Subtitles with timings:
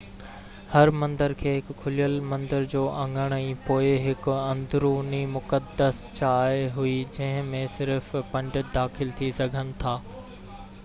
[0.75, 6.95] هر مندر کي هڪ کليل مندر جو اڱڻ ۽ پوءِ هڪ اندروني مقدس جاءِ هئي
[7.19, 9.95] جنهن ۾ صرف پنڊت داخل ٿي سگهن ٿا